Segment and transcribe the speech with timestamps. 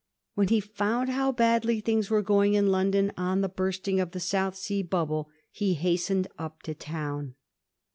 [0.33, 4.19] When he found lft>w badly things were going in London on the Bursting of the
[4.19, 7.35] South Sea bubble, he hastened up to town.